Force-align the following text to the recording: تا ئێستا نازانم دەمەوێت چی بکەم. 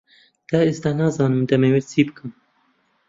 تا 0.49 0.57
ئێستا 0.65 0.91
نازانم 0.99 1.41
دەمەوێت 1.49 1.85
چی 1.91 2.01
بکەم. 2.07 2.29